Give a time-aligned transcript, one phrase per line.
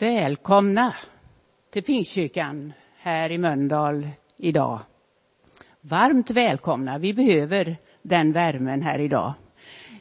[0.00, 0.94] Välkomna
[1.72, 4.80] till Pingstkyrkan här i Mölndal idag.
[5.80, 6.98] Varmt välkomna.
[6.98, 9.32] Vi behöver den värmen här idag.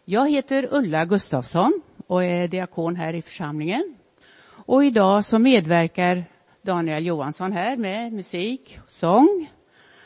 [0.06, 3.98] Jag heter Ulla Gustafsson och är diakon här i församlingen.
[4.50, 6.24] Och idag så medverkar
[6.62, 9.50] Daniel Johansson här med musik och sång.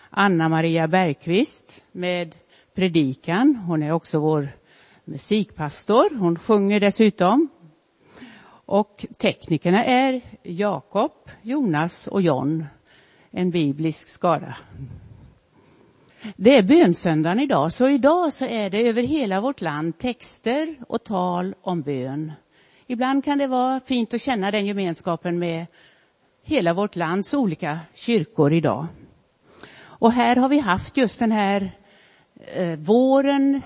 [0.09, 2.35] Anna Maria Bergqvist med
[2.75, 3.55] predikan.
[3.55, 4.47] Hon är också vår
[5.05, 6.17] musikpastor.
[6.17, 7.49] Hon sjunger dessutom.
[8.71, 11.11] Och teknikerna är Jakob,
[11.41, 12.65] Jonas och John,
[13.31, 14.55] en biblisk skara.
[16.35, 21.03] Det är bönsöndagen idag, så idag så är det över hela vårt land texter och
[21.03, 22.31] tal om bön.
[22.87, 25.65] Ibland kan det vara fint att känna den gemenskapen med
[26.43, 28.87] hela vårt lands olika kyrkor idag.
[29.81, 31.71] Och här har vi haft just den här
[32.55, 33.61] eh, våren,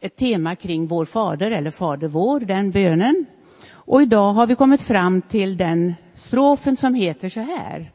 [0.00, 3.26] ett tema kring vår fader, eller Fader vår, den bönen.
[3.86, 7.92] Och idag har vi kommit fram till den strofen som heter så här.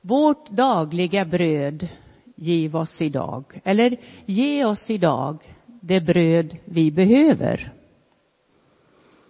[0.00, 1.88] Vårt dagliga bröd
[2.36, 3.60] giv oss idag.
[3.64, 5.38] Eller ge oss idag
[5.80, 7.72] det bröd vi behöver.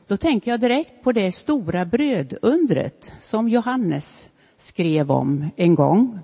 [0.06, 6.18] Då tänker jag direkt på det stora brödundret som Johannes skrev om en gång.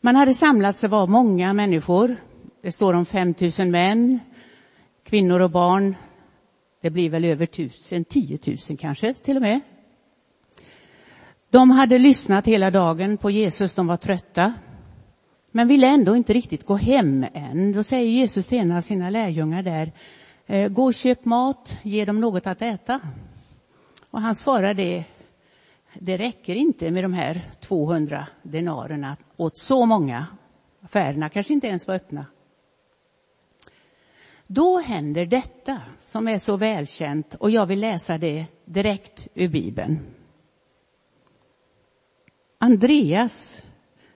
[0.00, 2.16] Man hade samlats, det var många människor.
[2.62, 4.20] Det står om 5000 män,
[5.04, 5.94] kvinnor och barn.
[6.80, 9.60] Det blir väl över tusen, 10 000 kanske till och med.
[11.50, 14.52] De hade lyssnat hela dagen på Jesus, de var trötta.
[15.50, 17.72] Men ville ändå inte riktigt gå hem än.
[17.72, 19.92] Då säger Jesus till en av sina lärjungar där,
[20.46, 23.00] eh, gå och köp mat, ge dem något att äta.
[24.10, 25.04] Och han svarar det,
[25.94, 30.26] det räcker inte med de här 200 denarerna åt så många.
[30.82, 32.26] Affärerna kanske inte ens var öppna.
[34.46, 39.98] Då händer detta som är så välkänt och jag vill läsa det direkt ur Bibeln.
[42.58, 43.62] Andreas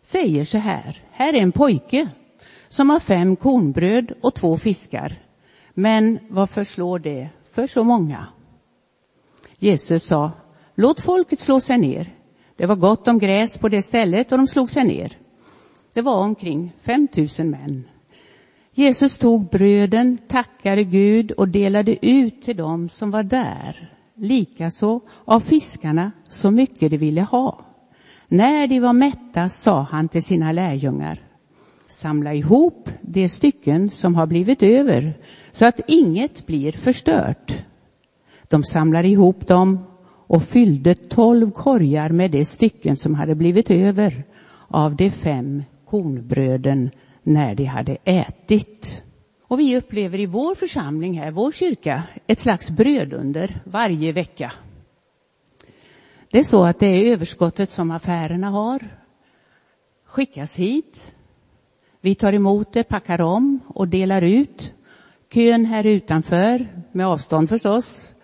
[0.01, 2.09] säger så här, här är en pojke
[2.69, 5.13] som har fem kornbröd och två fiskar.
[5.75, 8.27] Men vad förslår det för så många?
[9.59, 10.33] Jesus sa,
[10.75, 12.15] låt folket slå sig ner.
[12.57, 15.19] Det var gott om gräs på det stället och de slog sig ner.
[15.93, 17.89] Det var omkring 5000 män.
[18.75, 23.91] Jesus tog bröden, tackade Gud och delade ut till dem som var där.
[24.17, 27.67] Likaså av fiskarna så mycket de ville ha.
[28.29, 31.19] När de var mätta sa han till sina lärjungar,
[31.87, 35.19] samla ihop de stycken som har blivit över
[35.53, 37.65] så att inget blir förstört.
[38.49, 39.79] De samlade ihop dem
[40.27, 44.25] och fyllde tolv korgar med de stycken som hade blivit över
[44.69, 46.91] av de fem kornbröden
[47.23, 49.03] när de hade ätit.
[49.43, 54.53] Och vi upplever i vår församling här, vår kyrka, ett slags brödunder varje vecka.
[56.31, 58.81] Det är så att det är överskottet som affärerna har
[60.11, 61.15] skickas hit.
[62.01, 64.73] Vi tar emot det, packar om och delar ut.
[65.33, 68.15] Kön här utanför, med avstånd förstås,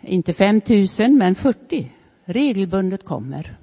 [0.00, 0.60] inte 5
[0.98, 1.92] 000 men 40
[2.24, 3.56] regelbundet kommer.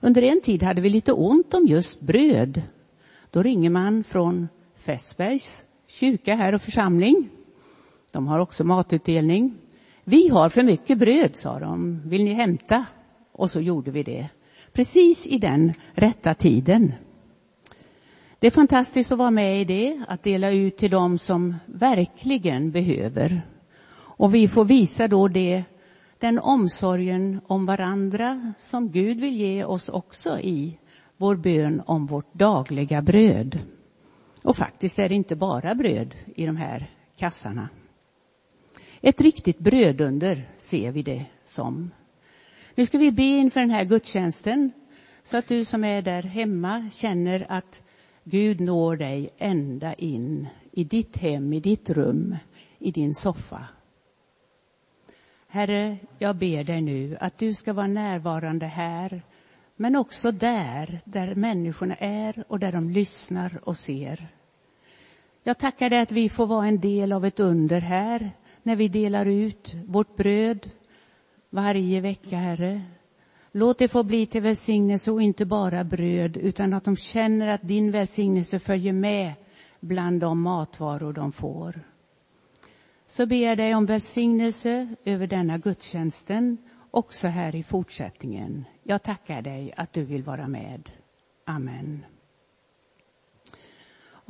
[0.00, 2.62] Under en tid hade vi lite ont om just bröd.
[3.30, 7.28] Då ringer man från Fässbergs kyrka här och församling.
[8.12, 9.54] De har också matutdelning.
[10.04, 12.02] Vi har för mycket bröd, sa de.
[12.04, 12.86] Vill ni hämta?
[13.32, 14.28] Och så gjorde vi det.
[14.72, 16.92] Precis i den rätta tiden.
[18.38, 22.70] Det är fantastiskt att vara med i det, att dela ut till dem som verkligen
[22.70, 23.42] behöver.
[23.92, 25.64] Och vi får visa då det,
[26.18, 30.78] den omsorgen om varandra som Gud vill ge oss också i
[31.20, 33.58] vår bön om vårt dagliga bröd.
[34.44, 37.68] Och faktiskt är det inte bara bröd i de här kassarna.
[39.00, 41.90] Ett riktigt brödunder ser vi det som.
[42.74, 44.72] Nu ska vi be inför den här gudstjänsten
[45.22, 47.82] så att du som är där hemma känner att
[48.24, 52.36] Gud når dig ända in i ditt hem, i ditt rum,
[52.78, 53.64] i din soffa.
[55.48, 59.22] Herre, jag ber dig nu att du ska vara närvarande här,
[59.80, 64.28] men också där, där människorna är och där de lyssnar och ser.
[65.42, 68.30] Jag tackar dig att vi får vara en del av ett under här,
[68.62, 70.70] när vi delar ut vårt bröd
[71.50, 72.82] varje vecka, Herre.
[73.52, 77.68] Låt det få bli till välsignelse och inte bara bröd, utan att de känner att
[77.68, 79.32] din välsignelse följer med
[79.80, 81.80] bland de matvaror de får.
[83.06, 86.58] Så ber jag dig om välsignelse över denna gudstjänsten,
[86.90, 88.64] också här i fortsättningen.
[88.82, 90.90] Jag tackar dig att du vill vara med.
[91.44, 92.04] Amen.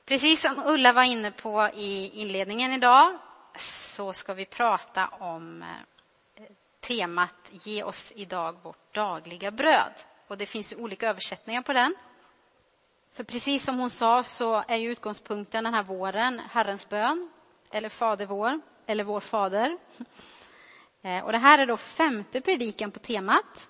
[0.07, 3.17] Precis som Ulla var inne på i inledningen idag
[3.55, 6.43] så ska vi prata om eh,
[6.79, 9.91] temat Ge oss idag vårt dagliga bröd.
[10.27, 11.95] Och det finns olika översättningar på den.
[13.11, 17.29] För precis som hon sa så är ju utgångspunkten den här våren Herrens bön,
[17.71, 19.77] eller Fader vår, eller Vår Fader.
[21.01, 23.69] Eh, och det här är då femte predikan på temat.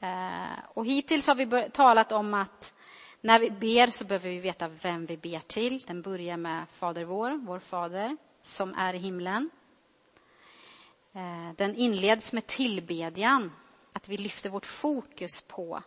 [0.00, 2.74] Eh, och hittills har vi talat om att
[3.20, 5.78] när vi ber så behöver vi veta vem vi ber till.
[5.78, 9.50] Den börjar med Fader vår, vår Fader, som är i himlen.
[11.12, 13.52] Eh, den inleds med tillbedjan,
[13.92, 15.82] att vi lyfter vårt fokus på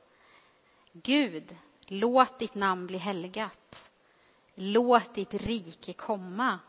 [0.92, 1.56] Gud,
[1.88, 3.92] låt ditt namn bli helgat.
[4.56, 6.60] Låt ditt rike komma.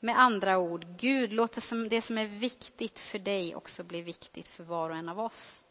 [0.00, 1.52] Med andra ord, Gud, låt
[1.90, 5.64] det som är viktigt för dig också bli viktigt för var och en av oss.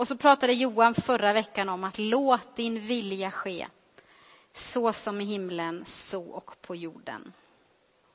[0.00, 3.66] Och så pratade Johan förra veckan om att låt din vilja ske
[4.52, 7.32] så som i himlen, så och på jorden.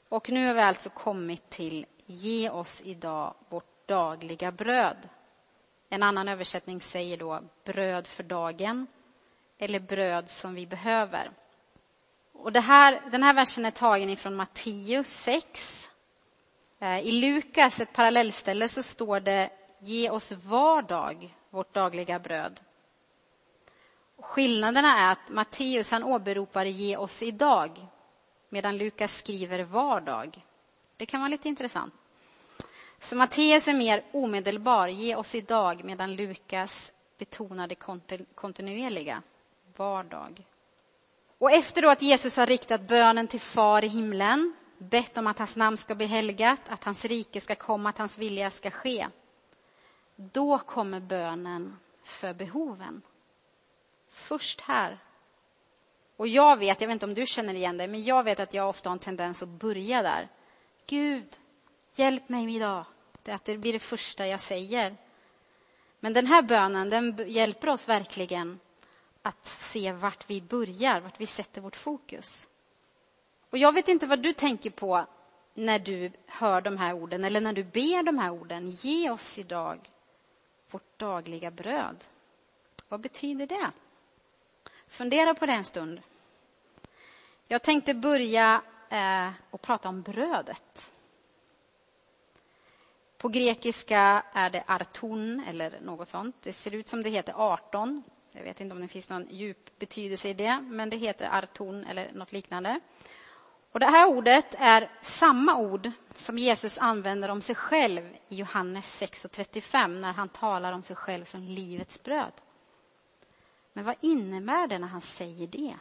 [0.10, 4.98] Och nu har vi alltså kommit till ge oss idag vårt dagliga bröd.
[5.90, 8.88] En annan översättning säger då bröd för dagen
[9.58, 11.32] eller bröd som vi behöver.
[12.34, 15.90] Och det här, den här versen är tagen ifrån Matteus 6.
[16.80, 19.50] Eh, I Lukas, ett parallellställe, så står det
[19.80, 22.60] Ge oss var dag vårt dagliga bröd.
[24.20, 27.88] Skillnaderna är att Matteus han åberopar ge oss idag
[28.50, 30.46] medan Lukas skriver var dag.
[30.98, 31.94] Det kan vara lite intressant.
[33.00, 37.76] Så Matteus är mer omedelbar, ge oss idag, medan Lukas betonar det
[38.36, 39.22] kontinuerliga,
[39.78, 40.46] vardag.
[41.38, 45.40] Och efter då att Jesus har riktat bönen till Far i himlen, bett om att
[45.40, 49.08] hans namn ska bli helgat, att hans rike ska komma, att hans vilja ska ske.
[50.16, 53.02] Då kommer bönen för behoven.
[54.10, 55.00] Först här.
[56.18, 58.54] Och jag vet, jag vet inte om du känner igen det, men jag vet att
[58.54, 60.30] jag ofta har en tendens att börja där.
[60.88, 61.38] Gud,
[61.96, 62.86] hjälp mig idag.
[63.24, 64.96] Det att det blir det första jag säger.
[66.00, 68.60] Men den här bönen, den hjälper oss verkligen
[69.22, 72.48] att se vart vi börjar, vart vi sätter vårt fokus.
[73.50, 75.06] Och jag vet inte vad du tänker på
[75.54, 78.72] när du hör de här orden eller när du ber de här orden.
[78.72, 79.90] Ge oss idag
[80.76, 82.06] vårt dagliga bröd.
[82.88, 83.72] Vad betyder det?
[84.88, 86.02] Fundera på det en stund.
[87.48, 90.92] Jag tänkte börja eh, och prata om brödet.
[93.18, 96.36] På grekiska är det arton eller något sånt.
[96.42, 98.04] Det ser ut som det heter 18.
[98.32, 101.86] Jag vet inte om det finns någon djup betydelse i det, men det heter arton
[101.86, 102.80] eller något liknande.
[103.76, 109.02] Och det här ordet är samma ord som Jesus använder om sig själv i Johannes
[109.02, 112.32] 6.35 när han talar om sig själv som livets bröd.
[113.74, 115.76] Men vad innebär det när han säger det?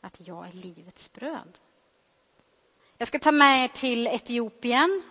[0.00, 1.58] Att jag är livets bröd.
[2.98, 5.02] Jag ska ta med er till Etiopien,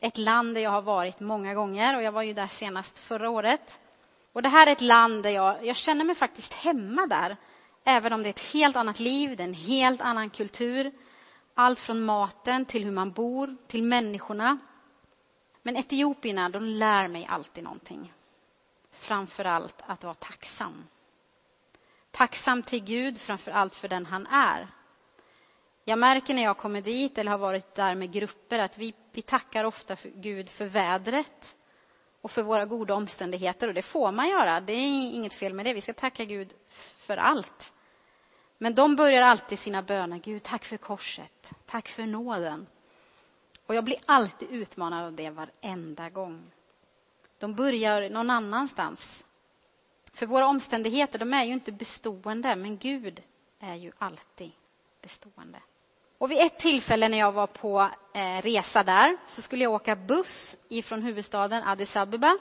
[0.00, 3.30] ett land där jag har varit många gånger och jag var ju där senast förra
[3.30, 3.80] året.
[4.32, 7.36] Och det här är ett land där jag, jag känner mig faktiskt hemma där.
[7.84, 10.92] Även om det är ett helt annat liv, det är en helt annan kultur.
[11.54, 14.58] Allt från maten till hur man bor, till människorna.
[15.62, 18.12] Men etiopierna, de lär mig alltid någonting.
[18.92, 20.84] Framför allt att vara tacksam.
[22.10, 24.68] Tacksam till Gud, framför allt för den han är.
[25.84, 29.22] Jag märker när jag kommer dit eller har varit där med grupper att vi, vi
[29.22, 31.56] tackar ofta för Gud för vädret
[32.20, 34.60] och för våra goda omständigheter och det får man göra.
[34.60, 35.74] Det är inget fel med det.
[35.74, 36.52] Vi ska tacka Gud
[36.98, 37.73] för allt.
[38.58, 40.18] Men de börjar alltid sina böner.
[40.18, 41.52] Gud, tack för korset.
[41.66, 42.66] Tack för nåden.
[43.66, 46.50] Och jag blir alltid utmanad av det varenda gång.
[47.38, 49.26] De börjar någon annanstans.
[50.12, 53.22] För våra omständigheter, de är ju inte bestående, men Gud
[53.60, 54.52] är ju alltid
[55.02, 55.58] bestående.
[56.18, 59.96] Och vid ett tillfälle när jag var på eh, resa där så skulle jag åka
[59.96, 62.38] buss ifrån huvudstaden Addis Abeba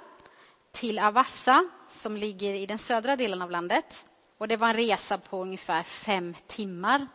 [0.71, 4.05] till Avassa som ligger i den södra delen av landet.
[4.37, 7.07] Och det var en resa på ungefär fem timmar.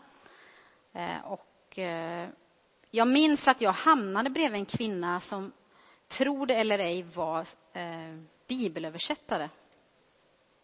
[0.93, 2.29] Eh, och eh,
[2.91, 5.53] jag minns att jag hamnade bredvid en kvinna som,
[6.09, 9.49] tro det eller ej, var eh, bibelöversättare.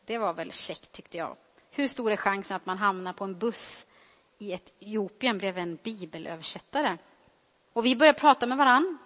[0.07, 1.37] Det var väl käckt tyckte jag.
[1.71, 3.87] Hur stor är chansen att man hamnar på en buss
[4.39, 6.99] i Etiopien bredvid en bibelöversättare?
[7.73, 8.99] Och vi började prata med varann.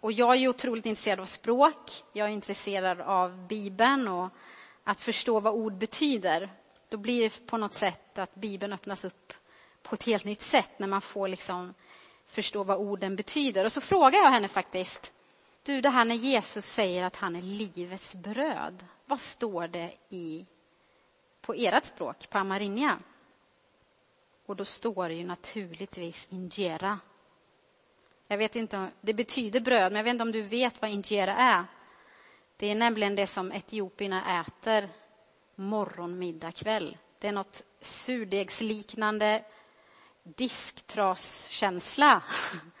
[0.00, 2.04] Och jag är otroligt intresserad av språk.
[2.12, 4.28] Jag är intresserad av Bibeln och
[4.84, 6.50] att förstå vad ord betyder
[6.90, 9.32] då blir det på något sätt att Bibeln öppnas upp
[9.82, 11.74] på ett helt nytt sätt när man får liksom
[12.26, 13.64] förstå vad orden betyder.
[13.64, 15.12] Och så frågar jag henne faktiskt,
[15.62, 20.46] du det här när Jesus säger att han är livets bröd, vad står det i
[21.40, 22.98] på ert språk, på amarinja?
[24.46, 26.98] Och då står det ju naturligtvis injera.
[28.28, 31.36] Jag vet inte, det betyder bröd, men jag vet inte om du vet vad injera
[31.36, 31.64] är.
[32.56, 34.88] Det är nämligen det som etiopierna äter
[35.60, 36.96] morgon, middag, kväll.
[37.18, 39.44] Det är något surdegsliknande
[40.22, 42.22] disktraskänsla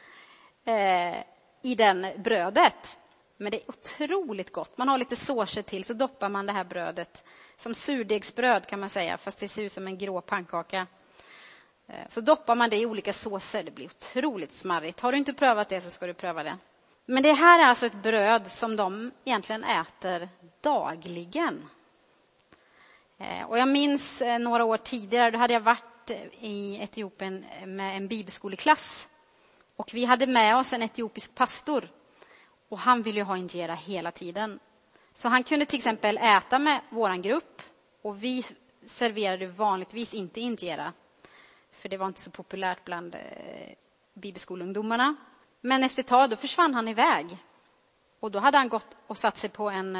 [0.64, 1.16] eh,
[1.62, 2.98] i den brödet.
[3.36, 4.78] Men det är otroligt gott.
[4.78, 7.24] Man har lite såser till, så doppar man det här brödet
[7.56, 10.86] som surdegsbröd kan man säga, fast det ser ut som en grå pannkaka.
[11.86, 13.62] Eh, så doppar man det i olika såser.
[13.62, 15.00] Det blir otroligt smarrigt.
[15.00, 16.58] Har du inte prövat det så ska du pröva det.
[17.06, 20.28] Men det här är alltså ett bröd som de egentligen äter
[20.60, 21.68] dagligen.
[23.20, 27.44] Eh, och jag minns eh, några år tidigare, då hade jag varit eh, i Etiopien
[27.66, 29.08] med en bibelskoleklass.
[29.76, 31.88] Och vi hade med oss en etiopisk pastor.
[32.68, 34.58] Och han ville ha injera hela tiden.
[35.12, 37.62] Så han kunde till exempel äta med vår grupp
[38.02, 38.44] och vi
[38.86, 40.92] serverade vanligtvis inte injera.
[41.72, 43.16] För det var inte så populärt bland
[44.14, 45.16] bibelskoleungdomarna.
[45.60, 47.36] Men efter ett tag då försvann han iväg.
[48.20, 49.98] Och då hade han gått och satt sig på en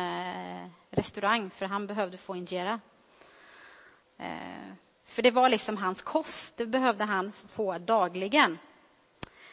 [0.90, 2.80] restaurang för han behövde få injera.
[4.20, 4.74] Eh,
[5.04, 8.58] för det var liksom hans kost, det behövde han få dagligen.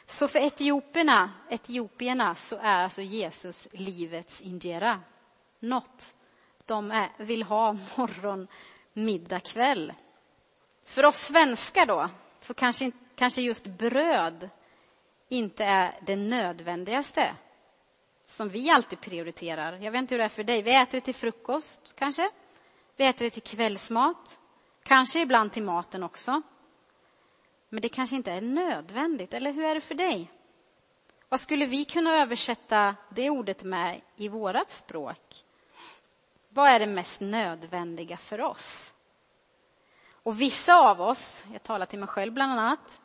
[0.05, 4.99] Så för etiopierna, etiopierna så är alltså Jesus livets injera.
[5.59, 6.15] Något
[6.65, 8.47] de är, vill ha morgon,
[8.93, 9.93] middag, kväll.
[10.85, 12.09] För oss svenskar då,
[12.39, 14.49] så kanske, kanske just bröd
[15.29, 17.35] inte är det nödvändigaste
[18.25, 19.77] som vi alltid prioriterar.
[19.81, 20.61] Jag vet inte hur det är för dig.
[20.61, 22.29] Vi äter det till frukost, kanske.
[22.95, 24.39] Vi äter det till kvällsmat.
[24.87, 26.41] Kanske ibland till maten också.
[27.69, 30.31] Men det kanske inte är nödvändigt, eller hur är det för dig?
[31.29, 35.43] Vad skulle vi kunna översätta det ordet med i vårt språk?
[36.49, 38.93] Vad är det mest nödvändiga för oss?
[40.11, 43.01] Och vissa av oss, jag talar till mig själv bland annat,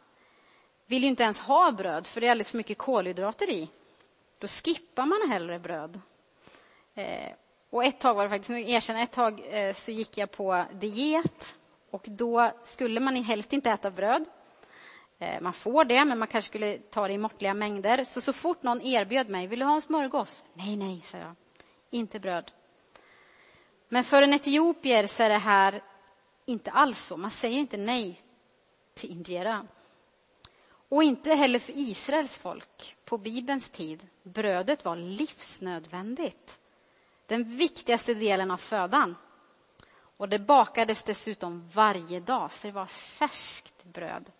[0.87, 3.71] vill ju inte ens ha bröd för det är alldeles för mycket kolhydrater i.
[4.39, 6.01] Då skippar man hellre bröd.
[6.95, 7.33] Eh,
[7.71, 10.65] och ett tag var det faktiskt, nu erkänna, ett tag eh, så gick jag på
[10.73, 11.59] diet
[11.93, 14.25] och då skulle man helst inte äta bröd.
[15.19, 18.05] Eh, man får det, men man kanske skulle ta det i måttliga mängder.
[18.05, 20.45] Så så fort någon erbjöd mig, vill du ha en smörgås?
[20.55, 21.35] Nej, nej, sa jag.
[21.91, 22.51] Inte bröd.
[23.89, 25.83] Men för en etiopier så är det här
[26.47, 27.17] inte alls så.
[27.17, 28.21] Man säger inte nej
[28.95, 29.67] till injera.
[30.89, 34.09] Och inte heller för Israels folk på Bibelns tid.
[34.23, 36.61] Brödet var livsnödvändigt.
[37.27, 39.17] Den viktigaste delen av födan.
[40.23, 44.31] Och det bakades dessutom varje dag, så det var färskt bröd.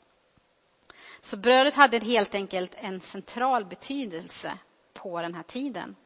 [1.21, 4.59] Så brödet hade helt enkelt en central betydelse
[4.93, 5.97] på den här tiden.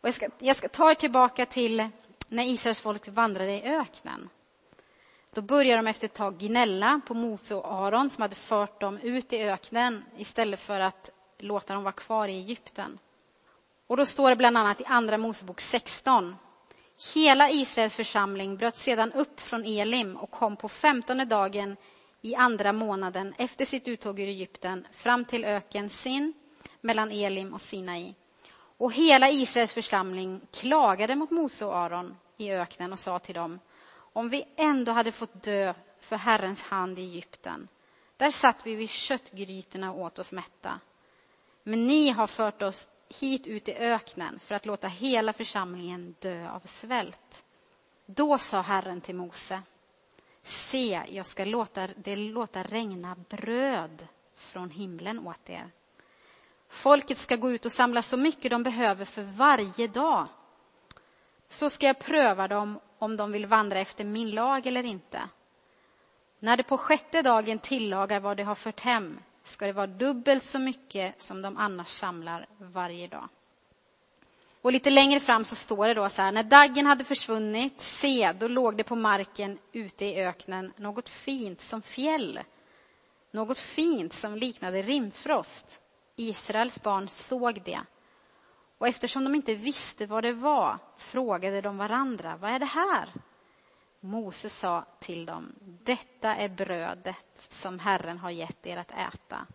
[0.00, 1.88] Och jag, ska, jag ska ta er tillbaka till
[2.28, 4.28] när Israels folk vandrade i öknen.
[5.32, 8.98] Då började de efter ett tag gnälla på Mose och Aron som hade fört dem
[8.98, 12.98] ut i öknen istället för att låta dem vara kvar i Egypten.
[13.86, 16.36] Och då står det bland annat i Andra Mosebok 16.
[17.14, 21.76] Hela Israels församling bröt sedan upp från Elim och kom på femtonde dagen
[22.22, 26.32] i andra månaden efter sitt uttåg ur Egypten fram till öken Sin
[26.80, 28.14] mellan Elim och Sinai.
[28.78, 33.58] Och hela Israels församling klagade mot Mose och Aron i öknen och sa till dem
[34.12, 37.68] om vi ändå hade fått dö för Herrens hand i Egypten.
[38.16, 40.80] Där satt vi vid köttgrytorna och åt oss mätta.
[41.62, 46.50] Men ni har fört oss hit ut i öknen för att låta hela församlingen dö
[46.50, 47.44] av svält.
[48.06, 49.62] Då sa Herren till Mose,
[50.42, 55.70] se, jag ska låta det låta regna bröd från himlen åt er.
[56.68, 60.26] Folket ska gå ut och samla så mycket de behöver för varje dag.
[61.48, 65.22] Så ska jag pröva dem om de vill vandra efter min lag eller inte.
[66.38, 70.44] När de på sjätte dagen tillagar vad de har fört hem ska det vara dubbelt
[70.44, 73.28] så mycket som de annars samlar varje dag.
[74.62, 78.32] Och lite längre fram så står det då så här, när daggen hade försvunnit, se,
[78.32, 82.40] då låg det på marken ute i öknen något fint som fjäll.
[83.30, 85.80] Något fint som liknade rimfrost.
[86.16, 87.80] Israels barn såg det.
[88.78, 93.08] Och eftersom de inte visste vad det var frågade de varandra, vad är det här?
[94.00, 99.46] Mose sa till dem, detta är brödet som Herren har gett er att äta.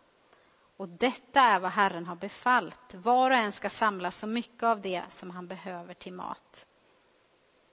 [0.78, 2.94] Och detta är vad Herren har befallt.
[2.94, 6.66] Var och en ska samla så mycket av det som han behöver till mat.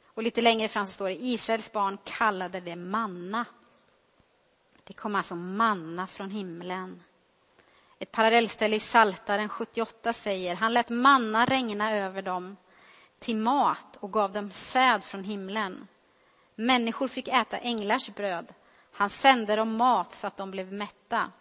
[0.05, 3.45] Och lite längre fram så står det, Israels barn kallade det manna.
[4.85, 7.03] Det kom alltså manna från himlen.
[7.99, 12.57] Ett parallellställe i Saltaren 78 säger, han lät manna regna över dem
[13.19, 15.89] till mat och gav dem säd från himlen.
[16.61, 18.55] Människor fick äta änglars bröd.
[18.93, 21.33] Han sände dem mat så att de blev mätta.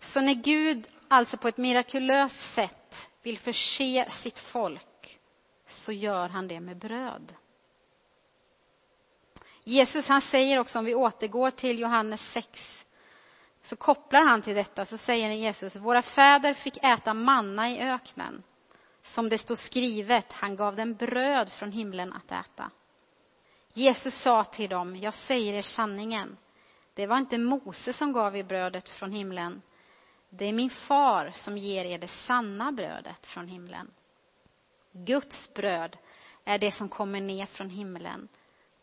[0.00, 5.20] Så när Gud alltså på ett mirakulöst sätt vill förse sitt folk
[5.66, 7.34] så gör han det med bröd.
[9.64, 12.86] Jesus han säger också, om vi återgår till Johannes 6,
[13.62, 18.42] så kopplar han till detta, så säger Jesus, våra fäder fick äta manna i öknen.
[19.02, 22.70] Som det står skrivet, han gav dem bröd från himlen att äta.
[23.76, 26.36] Jesus sa till dem, jag säger er sanningen.
[26.94, 29.62] Det var inte Mose som gav er brödet från himlen.
[30.28, 33.90] Det är min far som ger er det sanna brödet från himlen.
[34.92, 35.98] Guds bröd
[36.44, 38.28] är det som kommer ner från himlen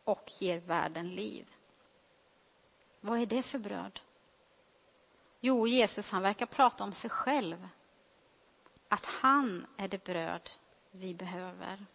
[0.03, 1.51] och ger världen liv.
[2.99, 3.99] Vad är det för bröd?
[5.39, 7.67] Jo, Jesus han verkar prata om sig själv.
[8.89, 10.49] Att han är det bröd
[10.91, 11.85] vi behöver.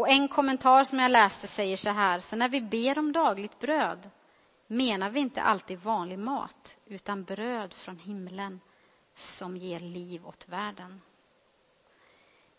[0.00, 3.58] Och en kommentar som jag läste säger så här, så när vi ber om dagligt
[3.58, 4.10] bröd
[4.66, 8.60] menar vi inte alltid vanlig mat, utan bröd från himlen
[9.14, 11.00] som ger liv åt världen.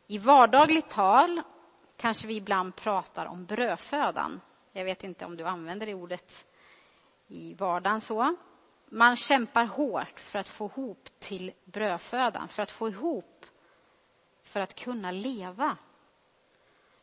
[0.08, 1.42] I vardagligt tal
[1.98, 4.42] kanske vi ibland pratar om brödfödan.
[4.72, 6.48] Jag vet inte om du använder det ordet
[7.28, 8.36] i vardagen så.
[8.90, 13.46] Man kämpar hårt för att få ihop till brödfödan, för att få ihop
[14.44, 15.78] för att kunna leva.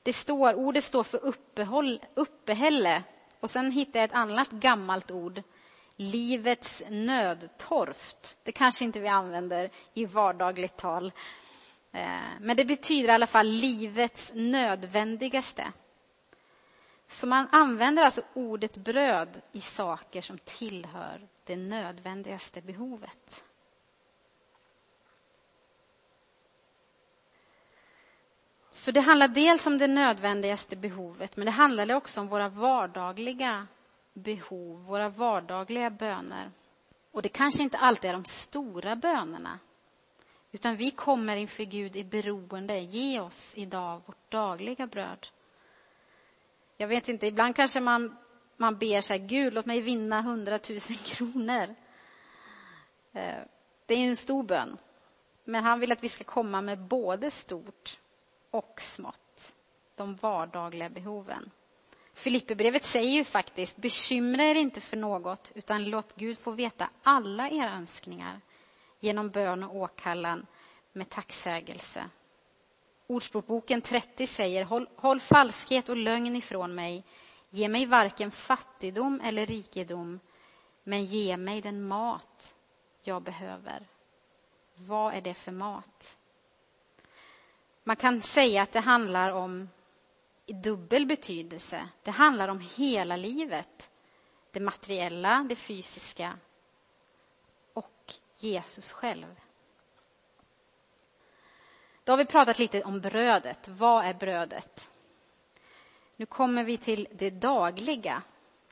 [0.09, 3.03] Det står, ordet står för uppehåll, uppehälle
[3.41, 5.43] och sen hittar jag ett annat gammalt ord,
[5.97, 8.37] livets nödtorft.
[8.43, 11.13] Det kanske inte vi använder i vardagligt tal.
[11.93, 12.01] Eh,
[12.41, 15.73] men det betyder i alla fall livets nödvändigaste.
[17.09, 23.45] Så man använder alltså ordet bröd i saker som tillhör det nödvändigaste behovet.
[28.79, 33.67] Så det handlar dels om det nödvändigaste behovet, men det handlar också om våra vardagliga
[34.13, 36.51] behov, våra vardagliga böner.
[37.13, 39.59] Och det kanske inte alltid är de stora bönerna,
[40.53, 42.79] utan vi kommer inför Gud i beroende.
[42.79, 45.27] Ge oss idag vårt dagliga bröd.
[46.77, 48.17] Jag vet inte, ibland kanske man,
[48.57, 51.75] man ber så här, Gud låt mig vinna hundratusen kronor.
[53.13, 53.43] Eh,
[53.87, 54.79] det är en stor bön.
[55.45, 57.99] Men han vill att vi ska komma med både stort
[58.51, 59.55] och smått.
[59.95, 61.51] De vardagliga behoven.
[62.15, 67.49] Filipperbrevet säger ju faktiskt, bekymra er inte för något, utan låt Gud få veta alla
[67.51, 68.41] era önskningar
[69.01, 70.47] genom bön och åkallan
[70.93, 72.11] med tacksägelse.
[73.07, 77.05] Ordspråkboken 30 säger, håll, håll falskhet och lögn ifrån mig.
[77.51, 80.21] Ge mig varken fattigdom eller rikedom,
[80.85, 82.57] men ge mig den mat
[83.03, 83.89] jag behöver.
[84.75, 86.19] Vad är det för mat?
[87.89, 89.69] Man kan säga att det handlar om
[90.47, 91.89] i dubbel betydelse.
[92.03, 93.91] Det handlar om hela livet.
[94.51, 96.39] Det materiella, det fysiska
[97.73, 99.41] och Jesus själv.
[102.05, 103.69] Då har vi pratat lite om brödet.
[103.69, 104.91] Vad är brödet?
[106.17, 108.23] Nu kommer vi till det dagliga,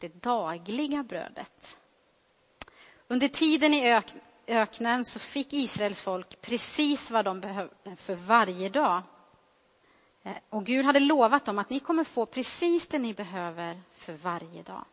[0.00, 1.79] det dagliga brödet.
[3.09, 4.14] Under tiden i ök
[4.46, 9.02] öknen så fick Israels folk precis vad de behövde för varje dag.
[10.22, 14.12] Eh, och Gud hade lovat dem att ni kommer få precis det ni behöver för
[14.12, 14.85] varje dag.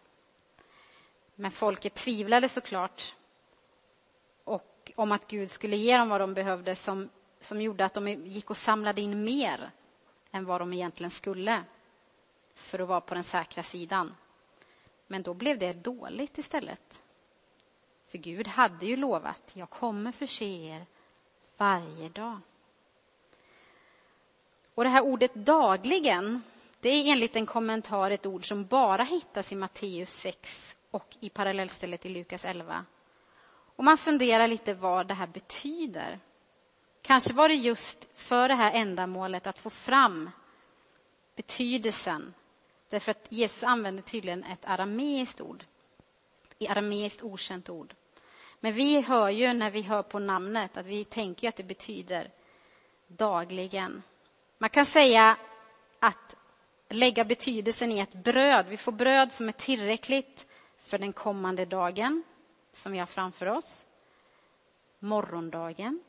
[1.36, 3.16] Men folket tvivlade såklart
[4.44, 8.08] och om att Gud skulle ge dem vad de behövde som, som gjorde att de
[8.08, 9.72] gick och samlade in mer
[10.32, 11.64] än vad de egentligen skulle
[12.56, 14.16] för att vara på den säkra sidan.
[15.08, 17.03] Men då blev det dåligt istället.
[18.14, 20.86] För Gud hade ju lovat, jag kommer förse er
[21.58, 22.40] varje dag.
[24.76, 26.42] Och det här ordet dagligen,
[26.80, 31.30] det är enligt en kommentar ett ord som bara hittas i Matteus 6 och i
[31.30, 32.86] parallellstället i Lukas 11.
[33.76, 36.20] Och man funderar lite vad det här betyder.
[37.02, 40.30] Kanske var det just för det här ändamålet att få fram
[41.36, 42.34] betydelsen.
[42.90, 45.66] Därför att Jesus använder tydligen ett arameiskt ord.
[46.60, 47.96] Ett arameiskt okänt ord.
[48.64, 52.32] Men vi hör ju när vi hör på namnet att vi tänker att det betyder
[53.08, 54.04] dagligen.
[54.58, 55.38] Man kan säga
[56.00, 56.36] att
[56.90, 58.66] lägga betydelsen i ett bröd.
[58.70, 60.48] Vi får bröd som är tillräckligt
[60.78, 62.24] för den kommande dagen
[62.74, 63.88] som vi har framför oss,
[65.00, 66.04] morgondagen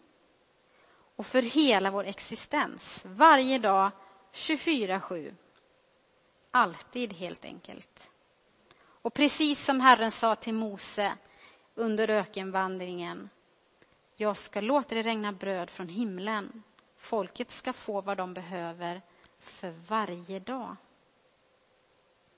[1.16, 3.00] och för hela vår existens.
[3.02, 3.90] Varje dag,
[4.32, 5.34] 24-7.
[6.50, 8.10] Alltid, helt enkelt.
[9.02, 11.12] Och precis som Herren sa till Mose,
[11.74, 13.30] under ökenvandringen.
[14.16, 16.62] Jag ska låta det regna bröd från himlen.
[16.96, 19.02] Folket ska få vad de behöver
[19.38, 20.76] för varje dag.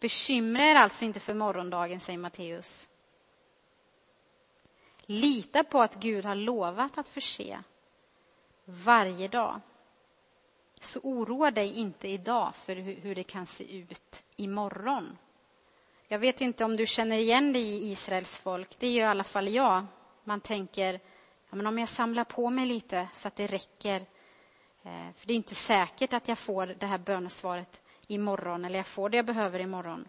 [0.01, 2.91] Bekymra er alltså inte för morgondagen, säger Matteus.
[4.99, 7.63] Lita på att Gud har lovat att förse
[8.65, 9.61] varje dag.
[10.81, 15.19] Så oroa dig inte idag för hur det kan se ut imorgon.
[16.09, 18.79] Jag vet inte om du känner igen dig i Israels folk.
[18.79, 19.87] Det gör i alla fall jag.
[20.25, 21.01] Man tänker,
[21.51, 24.01] ja, men om jag samlar på mig lite så att det räcker.
[24.83, 28.87] Eh, för det är inte säkert att jag får det här bönesvaret imorgon eller jag
[28.87, 30.09] får det jag behöver imorgon.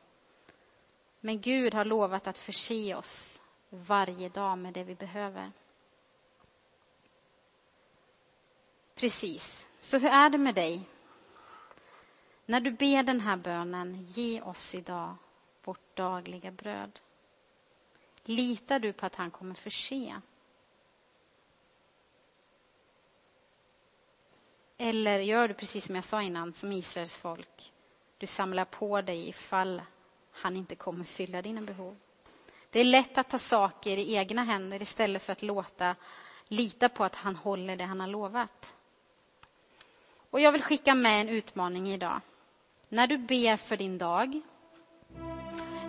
[1.20, 5.52] Men Gud har lovat att förse oss varje dag med det vi behöver.
[8.96, 9.68] Precis.
[9.80, 10.82] Så hur är det med dig?
[12.46, 15.16] När du ber den här bönen, ge oss idag
[15.68, 17.00] vårt dagliga bröd.
[18.24, 20.22] Litar du på att han kommer förse?
[24.78, 27.74] Eller gör du precis som jag sa innan, som Israels folk?
[28.18, 29.82] Du samlar på dig ifall
[30.32, 31.98] han inte kommer fylla dina behov.
[32.70, 35.96] Det är lätt att ta saker i egna händer istället för att låta
[36.48, 38.76] lita på att han håller det han har lovat.
[40.30, 42.22] Och jag vill skicka med en utmaning idag.
[42.90, 44.42] När du ber för din dag,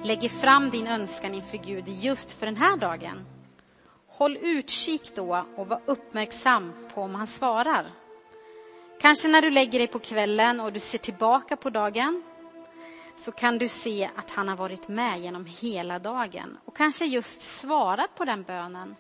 [0.05, 3.27] lägger fram din önskan inför Gud just för den här dagen.
[4.09, 7.87] Håll utkik då och var uppmärksam på om han svarar.
[9.01, 12.23] Kanske när du lägger dig på kvällen och du ser tillbaka på dagen
[13.17, 17.41] så kan du se att han har varit med genom hela dagen och kanske just
[17.41, 18.95] svarat på den bönen.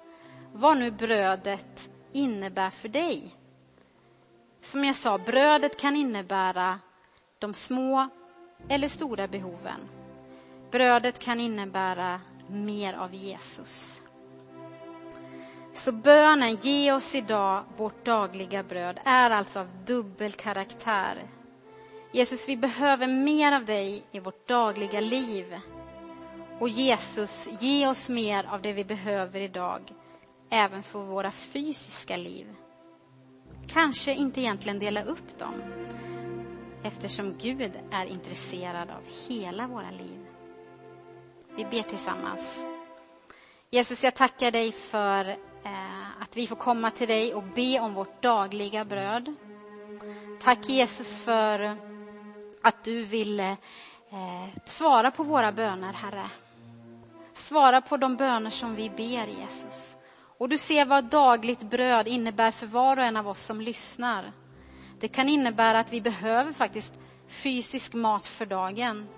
[0.52, 3.34] Vad nu brödet innebär för dig.
[4.62, 6.78] Som jag sa, brödet kan innebära
[7.38, 8.08] de små
[8.68, 9.97] eller stora behoven.
[10.70, 14.02] Brödet kan innebära mer av Jesus.
[15.74, 21.18] Så bönen, ge oss idag vårt dagliga bröd, är alltså av dubbel karaktär.
[22.12, 25.60] Jesus, vi behöver mer av dig i vårt dagliga liv.
[26.60, 29.92] Och Jesus, ge oss mer av det vi behöver idag,
[30.50, 32.54] även för våra fysiska liv.
[33.66, 35.62] Kanske inte egentligen dela upp dem,
[36.82, 40.27] eftersom Gud är intresserad av hela våra liv.
[41.58, 42.50] Vi ber tillsammans.
[43.70, 45.24] Jesus, jag tackar dig för
[45.64, 49.34] eh, att vi får komma till dig och be om vårt dagliga bröd.
[50.42, 51.76] Tack Jesus för
[52.62, 53.54] att du vill eh,
[54.64, 56.26] svara på våra böner, Herre.
[57.34, 59.96] Svara på de böner som vi ber, Jesus.
[60.38, 64.32] Och du ser vad dagligt bröd innebär för var och en av oss som lyssnar.
[65.00, 66.94] Det kan innebära att vi behöver faktiskt
[67.28, 69.08] fysisk mat för dagen.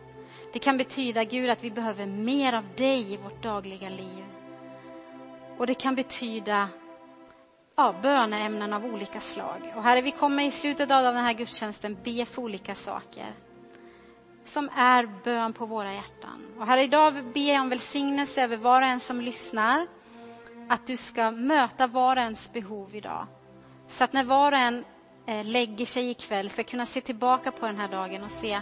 [0.52, 4.24] Det kan betyda, Gud, att vi behöver mer av dig i vårt dagliga liv.
[5.58, 6.68] Och det kan betyda
[7.76, 9.72] ja, böneämnen av olika slag.
[9.76, 13.26] Och Herre, vi kommer i slutet av den här gudstjänsten be för olika saker
[14.44, 16.46] som är bön på våra hjärtan.
[16.58, 19.86] Och Herre, idag ber jag om välsignelse över var och en som lyssnar.
[20.68, 23.26] Att du ska möta var och ens behov idag.
[23.88, 24.84] Så att när var och en
[25.26, 28.60] eh, lägger sig ikväll ska kunna se tillbaka på den här dagen och se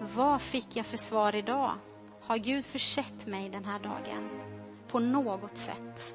[0.00, 1.74] vad fick jag för svar idag?
[2.20, 4.30] Har Gud försett mig den här dagen
[4.88, 6.14] på något sätt?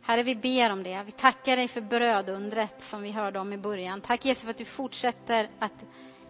[0.00, 1.02] Herre, vi ber om det.
[1.02, 4.00] Vi tackar dig för brödundret som vi hörde om i början.
[4.00, 5.84] Tack Jesus för att du fortsätter att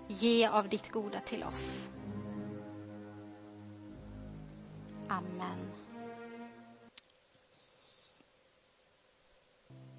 [0.06, 1.90] ge av ditt goda till oss.
[5.08, 5.72] Amen.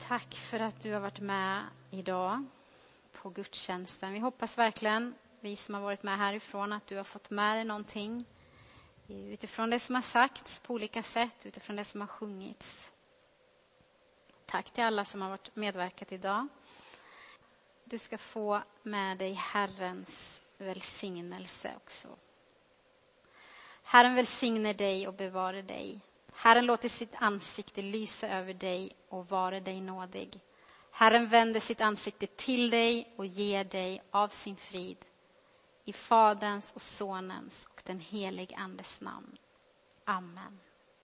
[0.08, 2.46] Tack för att du har varit med idag
[3.12, 4.14] på gudstjänsten.
[4.14, 7.66] Vi hoppas verkligen, vi som har varit med härifrån, att du har fått med dig
[7.66, 8.26] någonting
[9.08, 12.92] utifrån det som har sagts på olika sätt, utifrån det som har sjungits.
[14.46, 16.48] Tack till alla som har varit medverkat idag.
[17.84, 22.08] Du ska få med dig Herrens välsignelse också.
[23.84, 26.00] Herren välsigne dig och bevare dig.
[26.34, 30.40] Herren låter sitt ansikte lysa över dig och vare dig nådig.
[31.00, 34.98] Herren vänder sitt ansikte till dig och ger dig av sin frid.
[35.86, 39.38] I Faderns och Sonens och den helige Andes namn.
[40.06, 40.60] Amen.